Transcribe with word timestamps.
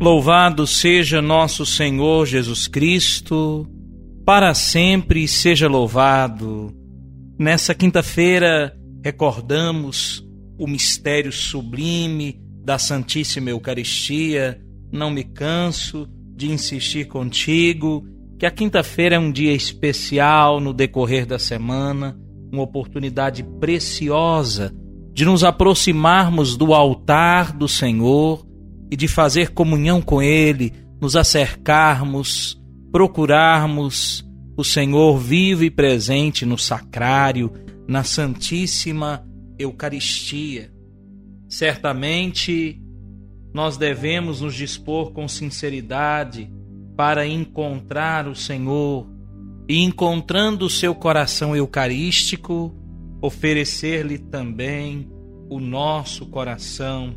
Louvado 0.00 0.66
seja 0.66 1.20
nosso 1.20 1.66
Senhor 1.66 2.24
Jesus 2.24 2.66
Cristo, 2.66 3.68
para 4.24 4.54
sempre 4.54 5.28
seja 5.28 5.68
louvado. 5.68 6.74
Nessa 7.38 7.74
quinta-feira 7.74 8.74
recordamos 9.04 10.26
o 10.58 10.66
mistério 10.66 11.30
sublime 11.30 12.40
da 12.64 12.78
Santíssima 12.78 13.50
Eucaristia. 13.50 14.58
Não 14.90 15.10
me 15.10 15.22
canso 15.22 16.08
de 16.34 16.50
insistir 16.50 17.06
contigo 17.06 18.02
que 18.38 18.46
a 18.46 18.50
quinta-feira 18.50 19.16
é 19.16 19.18
um 19.18 19.30
dia 19.30 19.52
especial 19.52 20.60
no 20.60 20.72
decorrer 20.72 21.26
da 21.26 21.38
semana, 21.38 22.18
uma 22.50 22.62
oportunidade 22.62 23.44
preciosa 23.60 24.74
de 25.12 25.26
nos 25.26 25.44
aproximarmos 25.44 26.56
do 26.56 26.72
altar 26.72 27.52
do 27.52 27.68
Senhor 27.68 28.48
e 28.90 28.96
de 28.96 29.06
fazer 29.06 29.50
comunhão 29.50 30.02
com 30.02 30.20
Ele, 30.20 30.72
nos 31.00 31.16
acercarmos, 31.16 32.60
procurarmos 32.90 34.28
o 34.56 34.64
Senhor 34.64 35.16
vivo 35.18 35.64
e 35.64 35.70
presente 35.70 36.44
no 36.44 36.58
sacrário, 36.58 37.52
na 37.88 38.04
Santíssima 38.04 39.24
Eucaristia. 39.58 40.72
Certamente 41.48 42.80
nós 43.54 43.76
devemos 43.76 44.40
nos 44.40 44.54
dispor 44.54 45.12
com 45.12 45.26
sinceridade 45.26 46.52
para 46.96 47.26
encontrar 47.26 48.28
o 48.28 48.34
Senhor 48.34 49.08
e, 49.68 49.82
encontrando 49.82 50.66
o 50.66 50.70
seu 50.70 50.94
coração 50.94 51.56
eucarístico, 51.56 52.74
oferecer-lhe 53.22 54.18
também 54.18 55.08
o 55.48 55.58
nosso 55.58 56.26
coração 56.26 57.16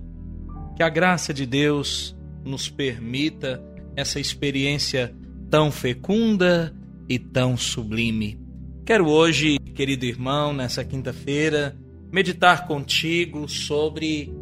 que 0.76 0.84
a 0.84 0.90
graça 0.90 1.34
de 1.34 1.46
Deus 1.46 2.16
nos 2.44 2.70
permita 2.70 3.64
essa 3.96 4.20
experiência 4.20 5.14
tão 5.50 5.72
fecunda 5.72 6.74
e 7.08 7.20
tão 7.20 7.56
sublime. 7.56 8.40
Quero 8.86 9.08
hoje, 9.08 9.60
querido 9.76 10.06
irmão, 10.06 10.52
nessa 10.52 10.84
quinta-feira, 10.84 11.78
meditar 12.12 12.68
contigo 12.68 13.48
sobre 13.48 14.34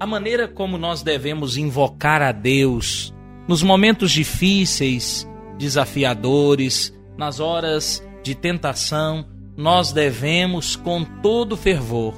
a 0.00 0.06
maneira 0.06 0.48
como 0.48 0.76
nós 0.76 1.02
devemos 1.02 1.56
invocar 1.56 2.20
a 2.22 2.32
Deus 2.32 3.14
nos 3.46 3.62
momentos 3.62 4.10
difíceis, 4.10 5.28
desafiadores, 5.58 6.94
nas 7.16 7.40
horas 7.40 8.02
de 8.22 8.34
tentação, 8.34 9.26
nós 9.56 9.92
devemos 9.92 10.76
com 10.76 11.04
todo 11.04 11.56
fervor 11.56 12.14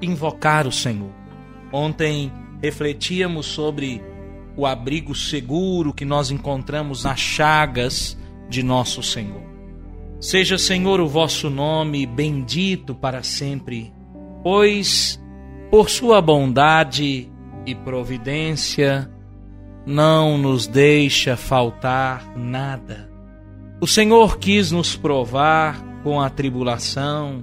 invocar 0.00 0.66
o 0.66 0.72
Senhor. 0.72 1.12
Ontem 1.72 2.32
refletíamos 2.62 3.46
sobre 3.46 4.02
o 4.56 4.66
abrigo 4.66 5.14
seguro 5.14 5.94
que 5.94 6.04
nós 6.04 6.30
encontramos 6.30 7.04
nas 7.04 7.18
chagas 7.18 8.18
de 8.48 8.62
nosso 8.62 9.02
Senhor. 9.02 9.42
Seja, 10.20 10.58
Senhor, 10.58 11.00
o 11.00 11.08
vosso 11.08 11.48
nome 11.48 12.04
bendito 12.04 12.94
para 12.94 13.22
sempre, 13.22 13.92
pois, 14.42 15.18
por 15.70 15.88
sua 15.88 16.20
bondade 16.20 17.30
e 17.64 17.74
providência, 17.74 19.10
não 19.86 20.36
nos 20.36 20.66
deixa 20.66 21.36
faltar 21.36 22.36
nada. 22.36 23.10
O 23.80 23.86
Senhor 23.86 24.38
quis 24.38 24.70
nos 24.70 24.94
provar 24.94 25.82
com 26.02 26.20
a 26.20 26.28
tribulação 26.28 27.42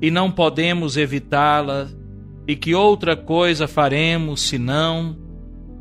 e 0.00 0.10
não 0.10 0.30
podemos 0.30 0.98
evitá-la 0.98 1.88
e 2.46 2.54
que 2.54 2.74
outra 2.74 3.16
coisa 3.16 3.66
faremos 3.66 4.42
senão 4.42 5.16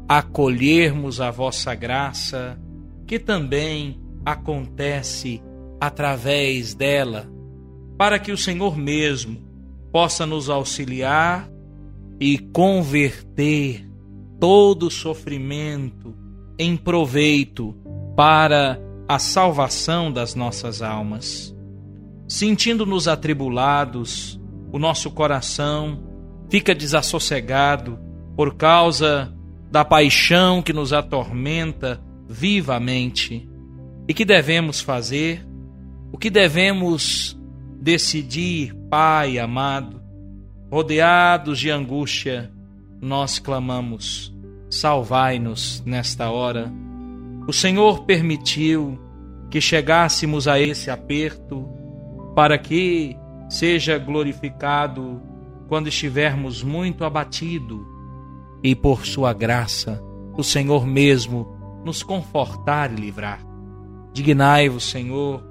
acolhermos 0.08 1.20
a 1.20 1.32
vossa 1.32 1.74
graça, 1.76 2.60
que 3.06 3.20
também 3.20 4.00
acontece 4.26 5.42
através 5.80 6.74
dela, 6.74 7.30
para 7.98 8.20
que 8.20 8.32
o 8.32 8.38
Senhor 8.38 8.78
mesmo 8.78 9.42
possa 9.92 10.26
nos 10.26 10.50
auxiliar 10.50 11.50
e 12.20 12.38
converter 12.38 13.88
todo 14.40 14.90
sofrimento 14.90 16.16
em 16.58 16.78
proveito 16.78 17.76
para 18.16 18.80
a 19.08 19.20
salvação 19.20 20.12
das 20.12 20.36
nossas 20.36 20.82
almas. 20.82 21.56
Sentindo-nos 22.28 23.08
atribulados, 23.08 24.40
o 24.72 24.80
nosso 24.80 25.12
coração 25.12 26.13
fica 26.54 26.76
desassossegado 26.76 27.98
por 28.38 28.54
causa 28.54 29.34
da 29.72 29.84
paixão 29.84 30.62
que 30.62 30.72
nos 30.72 30.94
atormenta 30.94 32.00
vivamente. 32.30 33.50
E 34.08 34.14
que 34.14 34.24
devemos 34.24 34.80
fazer? 34.80 35.44
O 36.12 36.18
que 36.20 36.30
devemos 36.30 37.36
decidir, 37.82 38.72
Pai 38.88 39.40
amado? 39.40 40.00
Rodeados 40.72 41.58
de 41.58 41.72
angústia, 41.72 42.52
nós 43.02 43.40
clamamos: 43.40 44.32
salvai-nos 44.70 45.82
nesta 45.84 46.30
hora. 46.30 46.72
O 47.48 47.52
Senhor 47.52 48.06
permitiu 48.06 49.00
que 49.50 49.60
chegássemos 49.60 50.48
a 50.48 50.60
esse 50.60 50.92
aperto 50.92 51.68
para 52.36 52.60
que 52.60 53.18
seja 53.50 53.98
glorificado 53.98 55.33
quando 55.68 55.88
estivermos 55.88 56.64
muito 56.64 57.04
abatido, 57.04 57.88
e 58.64 58.74
por 58.74 59.06
sua 59.06 59.34
graça, 59.34 60.02
o 60.38 60.44
Senhor 60.44 60.86
mesmo 60.88 61.48
nos 61.84 62.02
confortar 62.02 62.92
e 62.92 62.96
livrar. 62.96 63.46
Dignai-vos, 64.14 64.90
Senhor, 64.90 65.44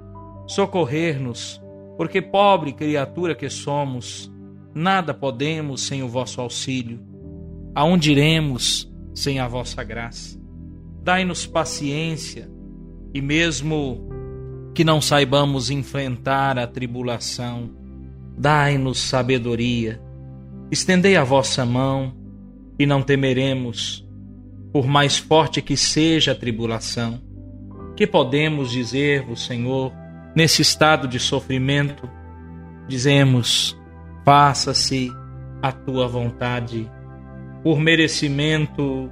socorrer-nos, 0.47 1.61
porque 1.95 2.21
pobre 2.21 2.73
criatura 2.73 3.35
que 3.35 3.49
somos, 3.49 4.31
nada 4.73 5.13
podemos 5.13 5.81
sem 5.81 6.01
o 6.01 6.07
vosso 6.07 6.41
auxílio. 6.41 6.99
Aonde 7.75 8.11
iremos 8.11 8.91
sem 9.13 9.39
a 9.39 9.47
vossa 9.47 9.83
graça? 9.83 10.39
Dai-nos 11.03 11.45
paciência 11.45 12.49
e 13.13 13.21
mesmo 13.21 14.09
que 14.73 14.83
não 14.83 14.99
saibamos 14.99 15.69
enfrentar 15.69 16.57
a 16.57 16.65
tribulação, 16.65 17.69
dai-nos 18.37 18.99
sabedoria 18.99 20.01
Estendei 20.73 21.15
a 21.15 21.23
vossa 21.23 21.63
mão 21.67 22.15
e 22.79 22.85
não 22.87 23.03
temeremos, 23.03 24.03
por 24.71 24.87
mais 24.87 25.19
forte 25.19 25.61
que 25.61 25.77
seja 25.77 26.31
a 26.31 26.35
tribulação. 26.35 27.21
Que 27.95 28.07
podemos 28.07 28.71
dizer-vos, 28.71 29.45
Senhor, 29.45 29.93
nesse 30.35 30.63
estado 30.63 31.07
de 31.07 31.19
sofrimento? 31.19 32.09
Dizemos: 32.87 33.79
faça-se 34.25 35.11
a 35.61 35.71
tua 35.71 36.07
vontade. 36.07 36.89
Por 37.61 37.79
merecimento, 37.79 39.11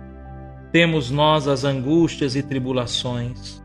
temos 0.71 1.12
nós 1.12 1.47
as 1.47 1.63
angústias 1.63 2.35
e 2.35 2.41
tribulações. 2.41 3.63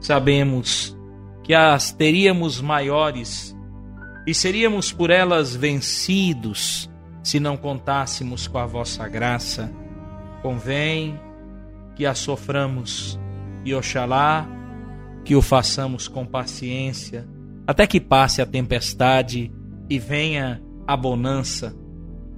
Sabemos 0.00 0.98
que 1.44 1.54
as 1.54 1.92
teríamos 1.92 2.60
maiores 2.60 3.56
e 4.26 4.34
seríamos 4.34 4.92
por 4.92 5.10
elas 5.10 5.54
vencidos 5.56 6.90
se 7.22 7.40
não 7.40 7.56
contássemos 7.56 8.46
com 8.46 8.58
a 8.58 8.66
vossa 8.66 9.06
graça. 9.08 9.72
Convém 10.42 11.18
que 11.94 12.06
a 12.06 12.14
soframos 12.14 13.18
e 13.64 13.74
oxalá 13.74 14.48
que 15.24 15.36
o 15.36 15.42
façamos 15.42 16.08
com 16.08 16.24
paciência, 16.24 17.28
até 17.66 17.86
que 17.86 18.00
passe 18.00 18.40
a 18.40 18.46
tempestade 18.46 19.52
e 19.88 19.98
venha 19.98 20.62
a 20.86 20.96
bonança. 20.96 21.76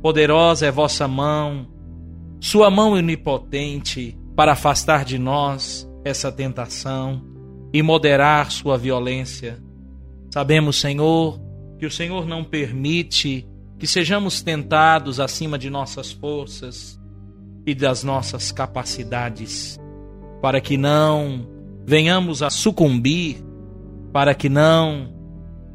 Poderosa 0.02 0.66
é 0.66 0.70
vossa 0.70 1.06
mão, 1.06 1.68
sua 2.40 2.70
mão 2.70 2.92
onipotente, 2.92 4.18
para 4.34 4.52
afastar 4.52 5.04
de 5.04 5.18
nós 5.18 5.88
essa 6.04 6.32
tentação 6.32 7.22
e 7.72 7.82
moderar 7.82 8.50
sua 8.50 8.76
violência. 8.76 9.62
Sabemos, 10.32 10.80
Senhor, 10.80 11.40
que 11.82 11.86
o 11.86 11.90
Senhor 11.90 12.28
não 12.28 12.44
permite 12.44 13.44
que 13.76 13.88
sejamos 13.88 14.40
tentados 14.40 15.18
acima 15.18 15.58
de 15.58 15.68
nossas 15.68 16.12
forças, 16.12 16.96
e 17.66 17.74
das 17.74 18.04
nossas 18.04 18.52
capacidades, 18.52 19.80
para 20.40 20.60
que 20.60 20.76
não 20.76 21.44
venhamos 21.84 22.40
a 22.40 22.50
sucumbir, 22.50 23.44
para 24.12 24.32
que 24.32 24.48
não 24.48 25.12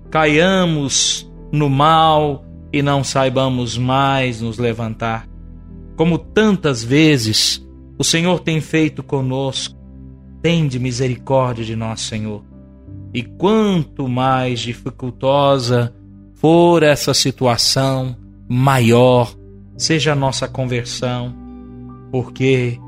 caiamos 0.10 1.30
no 1.52 1.70
mal 1.70 2.46
e 2.72 2.82
não 2.82 3.04
saibamos 3.04 3.78
mais 3.78 4.40
nos 4.40 4.58
levantar. 4.58 5.28
Como 5.98 6.18
tantas 6.18 6.82
vezes 6.82 7.62
o 8.00 8.04
Senhor 8.06 8.40
tem 8.40 8.62
feito 8.62 9.04
conosco, 9.04 9.78
tende 10.42 10.80
misericórdia 10.80 11.66
de 11.66 11.76
nós, 11.76 12.00
Senhor. 12.00 12.46
E 13.14 13.24
quanto 13.24 14.08
mais 14.08 14.62
dificultosa 14.62 15.94
for 16.38 16.84
essa 16.84 17.14
situação, 17.14 18.16
maior 18.48 19.34
seja 19.76 20.14
a 20.14 20.16
nossa 20.16 20.48
conversão, 20.48 21.36
porque 22.12 22.80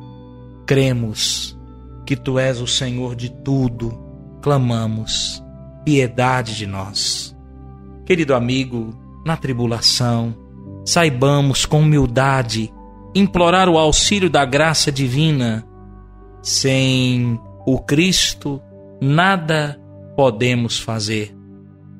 cremos 0.66 1.58
que 2.06 2.16
Tu 2.16 2.40
és 2.40 2.62
o 2.62 2.68
Senhor 2.68 3.16
de 3.16 3.30
tudo, 3.30 3.92
clamamos 4.42 5.44
piedade 5.84 6.56
de 6.56 6.66
nós. 6.66 7.36
Querido 8.06 8.34
amigo, 8.34 8.98
na 9.26 9.36
tribulação, 9.36 10.36
saibamos 10.86 11.66
com 11.66 11.82
humildade 11.82 12.72
implorar 13.16 13.68
o 13.68 13.78
auxílio 13.78 14.30
da 14.30 14.46
graça 14.46 14.92
divina. 14.92 15.66
Sem 16.42 17.40
o 17.66 17.80
Cristo, 17.80 18.62
nada 19.02 19.80
podemos 20.16 20.80
fazer. 20.80 21.36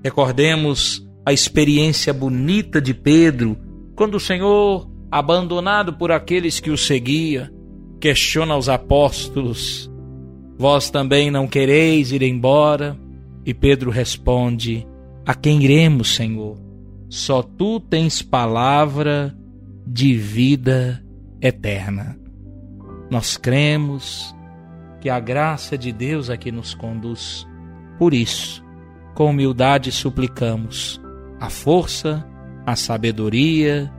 Recordemos 0.04 1.09
a 1.30 1.34
experiência 1.34 2.12
bonita 2.12 2.82
de 2.82 2.92
Pedro, 2.92 3.56
quando 3.96 4.16
o 4.16 4.20
Senhor, 4.20 4.90
abandonado 5.12 5.94
por 5.94 6.12
aqueles 6.12 6.60
que 6.60 6.72
o 6.72 6.78
seguia, 6.78 7.54
questiona 8.02 8.58
os 8.58 8.68
apóstolos: 8.68 9.92
Vós 10.58 10.90
também 10.90 11.30
não 11.30 11.48
quereis 11.48 12.12
ir 12.12 12.24
embora? 12.24 13.00
E 13.46 13.54
Pedro 13.54 13.92
responde: 13.92 14.88
A 15.24 15.36
quem 15.36 15.62
iremos, 15.62 16.16
Senhor? 16.16 16.58
Só 17.08 17.44
tu 17.44 17.80
tens 17.80 18.24
palavra 18.24 19.38
de 19.86 20.16
vida 20.16 21.00
eterna. 21.40 22.18
Nós 23.12 23.38
cremos 23.38 24.36
que 25.00 25.12
a 25.12 25.20
graça 25.20 25.78
de 25.78 25.92
Deus 25.92 26.28
aqui 26.28 26.52
nos 26.52 26.74
conduz. 26.74 27.48
Por 28.00 28.16
isso, 28.16 28.64
com 29.14 29.30
humildade 29.30 29.92
suplicamos 29.92 31.00
a 31.40 31.50
força, 31.50 32.26
a 32.66 32.76
sabedoria, 32.76 33.92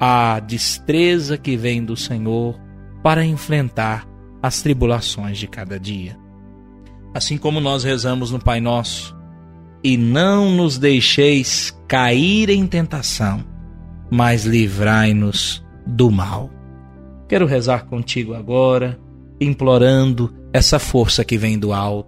a 0.00 0.40
destreza 0.40 1.36
que 1.36 1.56
vem 1.56 1.84
do 1.84 1.96
Senhor 1.96 2.58
para 3.02 3.24
enfrentar 3.24 4.06
as 4.42 4.62
tribulações 4.62 5.38
de 5.38 5.46
cada 5.46 5.78
dia. 5.78 6.16
Assim 7.14 7.36
como 7.36 7.60
nós 7.60 7.82
rezamos 7.84 8.30
no 8.30 8.38
Pai 8.38 8.60
Nosso, 8.60 9.16
e 9.82 9.96
não 9.96 10.50
nos 10.50 10.78
deixeis 10.78 11.76
cair 11.86 12.50
em 12.50 12.66
tentação, 12.66 13.44
mas 14.10 14.44
livrai-nos 14.44 15.64
do 15.86 16.10
mal. 16.10 16.50
Quero 17.28 17.46
rezar 17.46 17.86
contigo 17.86 18.34
agora, 18.34 18.98
implorando 19.40 20.34
essa 20.52 20.78
força 20.78 21.24
que 21.24 21.36
vem 21.36 21.58
do 21.58 21.72
alto. 21.72 22.07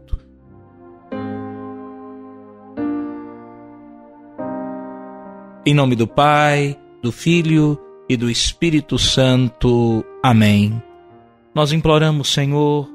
Em 5.66 5.74
nome 5.74 5.94
do 5.94 6.08
Pai, 6.08 6.74
do 7.02 7.12
Filho 7.12 7.78
e 8.08 8.16
do 8.16 8.30
Espírito 8.30 8.98
Santo. 8.98 10.02
Amém. 10.22 10.82
Nós 11.54 11.70
imploramos, 11.70 12.32
Senhor, 12.32 12.88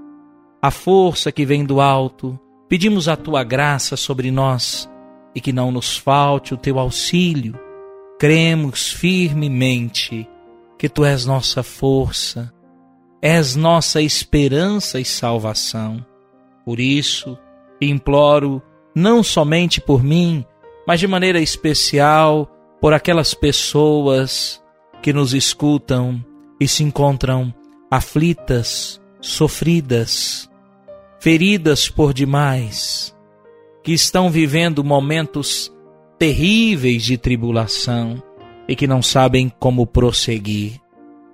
a 0.59 0.71
força 0.71 1.31
que 1.31 1.45
vem 1.45 1.63
do 1.63 1.79
alto, 1.79 2.39
pedimos 2.67 3.07
a 3.07 3.15
tua 3.15 3.43
graça 3.43 3.95
sobre 3.95 4.31
nós 4.31 4.89
e 5.35 5.39
que 5.39 5.53
não 5.53 5.71
nos 5.71 5.95
falte 5.95 6.55
o 6.55 6.57
teu 6.57 6.79
auxílio. 6.79 7.53
Cremos 8.17 8.91
firmemente 8.91 10.27
que 10.75 10.89
tu 10.89 11.05
és 11.05 11.23
nossa 11.23 11.61
força, 11.61 12.51
és 13.21 13.55
nossa 13.55 14.01
esperança 14.01 14.99
e 14.99 15.05
salvação. 15.05 16.03
Por 16.65 16.79
isso, 16.79 17.37
imploro 17.79 18.59
não 18.95 19.21
somente 19.21 19.79
por 19.79 20.03
mim, 20.03 20.43
mas 20.87 20.99
de 20.99 21.07
maneira 21.07 21.39
especial 21.39 22.49
por 22.85 22.93
aquelas 22.93 23.33
pessoas 23.33 24.63
que 25.01 25.11
nos 25.11 25.33
escutam 25.33 26.23
e 26.59 26.67
se 26.67 26.83
encontram 26.83 27.51
aflitas, 27.89 29.01
sofridas, 29.19 30.47
feridas 31.19 31.89
por 31.89 32.13
demais, 32.13 33.17
que 33.83 33.91
estão 33.91 34.29
vivendo 34.29 34.83
momentos 34.83 35.73
terríveis 36.19 37.01
de 37.01 37.17
tribulação 37.17 38.21
e 38.67 38.75
que 38.75 38.85
não 38.85 39.01
sabem 39.01 39.51
como 39.59 39.87
prosseguir. 39.87 40.79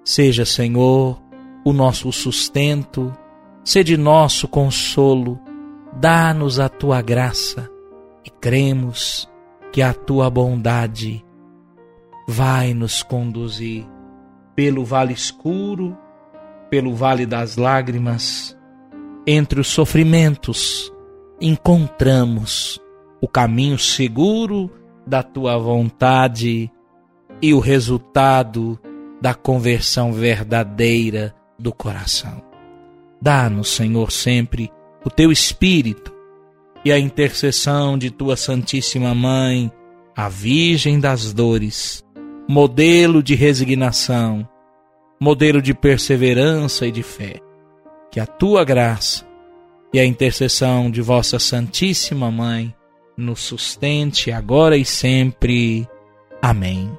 Seja, 0.06 0.45
Senhor, 0.45 1.21
o 1.65 1.74
nosso 1.74 2.13
sustento, 2.13 3.12
sede 3.62 3.97
nosso 3.97 4.47
consolo, 4.47 5.38
dá-nos 6.00 6.62
a 6.62 6.69
tua 6.69 7.01
graça 7.01 7.69
e 8.24 8.30
cremos 8.30 9.30
que 9.74 9.81
a 9.81 9.94
tua 9.94 10.30
bondade 10.30 11.25
vai 12.27 12.73
nos 12.73 13.03
conduzir 13.03 13.85
pelo 14.56 14.83
vale 14.83 15.13
escuro, 15.13 15.97
pelo 16.69 16.94
vale 16.94 17.25
das 17.25 17.57
lágrimas, 17.57 18.57
entre 19.25 19.59
os 19.59 19.68
sofrimentos, 19.68 20.91
encontramos 21.39 22.79
o 23.21 23.27
caminho 23.27 23.77
seguro 23.77 24.71
da 25.06 25.21
tua 25.21 25.57
vontade 25.57 26.71
e 27.41 27.53
o 27.53 27.59
resultado 27.59 28.79
da 29.21 29.33
conversão 29.33 30.13
verdadeira 30.13 31.33
do 31.57 31.71
coração. 31.73 32.41
Dá-nos, 33.21 33.69
Senhor, 33.69 34.12
sempre 34.12 34.71
o 35.06 35.09
teu 35.09 35.31
Espírito 35.31 36.12
e 36.83 36.91
a 36.91 36.97
intercessão 36.97 37.97
de 37.97 38.09
tua 38.09 38.35
Santíssima 38.35 39.13
Mãe, 39.13 39.71
a 40.15 40.27
Virgem 40.27 41.00
das 41.00 41.31
Dores, 41.31 42.03
modelo 42.47 43.21
de 43.21 43.35
resignação, 43.35 44.47
modelo 45.19 45.61
de 45.61 45.73
perseverança 45.73 46.87
e 46.87 46.92
de 46.92 47.04
fé. 47.04 47.39
Que 48.11 48.19
a 48.19 48.25
tua 48.25 48.63
graça 48.63 49.25
e 49.94 49.99
a 49.99 50.06
intercessão 50.06 50.89
de 50.89 51.01
vossa 51.01 51.39
Santíssima 51.39 52.31
Mãe 52.31 52.73
nos 53.18 53.42
sustente 53.42 54.31
agora 54.31 54.77
e 54.77 54.85
sempre. 54.85 55.87
Amém. 56.42 56.92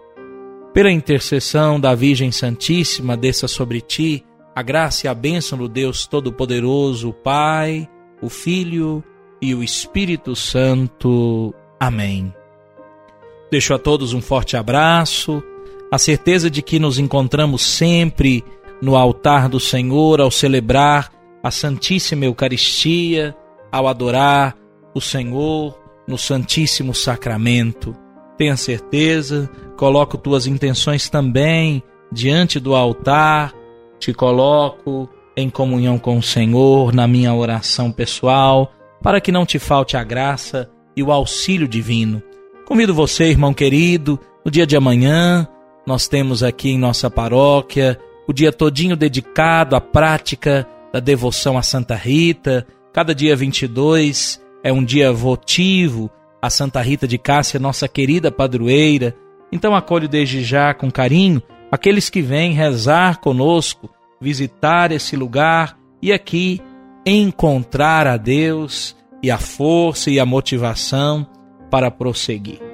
Pela 0.73 0.91
intercessão 0.91 1.79
da 1.79 1.95
Virgem 1.95 2.33
Santíssima, 2.33 3.17
desça 3.17 3.47
sobre 3.47 3.81
ti 3.81 4.25
a 4.55 4.63
graça 4.63 5.07
e 5.07 5.09
a 5.09 5.15
bênção 5.15 5.59
do 5.59 5.69
Deus 5.69 6.07
Todo-Poderoso, 6.07 7.11
o 7.11 7.13
Pai, 7.13 7.89
o 8.23 8.29
Filho 8.29 9.03
e 9.41 9.55
o 9.55 9.63
Espírito 9.63 10.37
Santo. 10.37 11.55
Amém. 11.81 12.33
Deixo 13.53 13.75
a 13.75 13.79
todos 13.79 14.15
um 14.15 14.23
forte 14.23 14.57
abraço, 14.57 15.43
a 15.91 15.99
certeza 15.99 16.51
de 16.51 16.63
que 16.63 16.79
nos 16.79 16.99
encontramos 16.99 17.61
sempre 17.61 18.43
no 18.81 18.97
altar 18.97 19.47
do 19.47 19.61
Senhor 19.61 20.23
ao 20.23 20.31
celebrar 20.31 21.13
a 21.43 21.51
Santíssima 21.51 22.25
Eucaristia, 22.25 23.37
ao 23.71 23.87
adorar 23.87 24.57
o 24.95 25.03
Senhor 25.03 25.79
no 26.09 26.17
Santíssimo 26.17 26.95
Sacramento. 26.95 27.95
Tenha 28.39 28.57
certeza, 28.57 29.51
coloco 29.77 30.17
tuas 30.17 30.47
intenções 30.47 31.11
também 31.11 31.83
diante 32.11 32.59
do 32.59 32.75
altar, 32.75 33.53
te 33.99 34.15
coloco 34.15 35.11
em 35.37 35.51
comunhão 35.51 35.99
com 35.99 36.17
o 36.17 36.23
Senhor 36.23 36.95
na 36.95 37.07
minha 37.07 37.35
oração 37.35 37.93
pessoal, 37.93 38.73
para 39.03 39.21
que 39.21 39.31
não 39.31 39.45
te 39.45 39.59
falte 39.59 39.95
a 39.95 40.03
graça 40.03 40.71
e 40.97 41.03
o 41.03 41.13
auxílio 41.13 41.69
divino. 41.69 42.23
Convido 42.67 42.95
você, 42.95 43.25
irmão 43.25 43.53
querido, 43.53 44.19
no 44.45 44.51
dia 44.51 44.67
de 44.67 44.77
amanhã, 44.77 45.49
nós 45.87 46.07
temos 46.07 46.43
aqui 46.43 46.71
em 46.71 46.79
nossa 46.79 47.11
paróquia 47.11 47.99
o 48.27 48.33
dia 48.33 48.53
todinho 48.53 48.97
dedicado 48.97 49.75
à 49.75 49.81
prática 49.81 50.67
da 50.93 51.01
devoção 51.01 51.59
a 51.59 51.63
Santa 51.63 51.97
Rita. 51.97 52.67
Cada 52.93 53.15
dia 53.15 53.35
22 53.35 54.41
é 54.63 54.73
um 54.73 54.85
dia 54.85 55.13
votivo 55.13 56.09
a 56.41 56.49
Santa 56.49 56.81
Rita 56.81 57.07
de 57.07 57.19
Cássia, 57.19 57.59
nossa 57.59 57.89
querida 57.89 58.31
padroeira. 58.31 59.15
Então 59.51 59.75
acolho 59.75 60.09
desde 60.09 60.43
já 60.45 60.73
com 60.73 60.91
carinho 60.91 61.43
aqueles 61.71 62.09
que 62.09 62.23
vêm 62.23 62.53
rezar 62.53 63.19
conosco, 63.19 63.91
visitar 64.21 64.93
esse 64.93 65.17
lugar 65.17 65.77
e 66.01 66.13
aqui 66.13 66.61
encontrar 67.05 68.07
a 68.07 68.17
Deus 68.17 68.97
e 69.21 69.33
a 69.33 69.39
força 69.39 70.11
e 70.11 70.21
a 70.21 70.25
motivação 70.25 71.27
para 71.73 71.91
prosseguir. 71.91 72.72